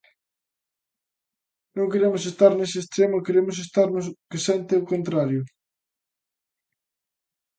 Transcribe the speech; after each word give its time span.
Non 1.77 1.91
queremos 1.93 2.23
estar 2.31 2.51
nese 2.55 2.77
extremo, 2.81 3.25
queremos 3.27 3.57
estar 3.65 3.87
no 3.93 4.01
que 4.29 4.39
sente 4.47 4.73
o 4.81 4.87
contrario. 4.91 5.41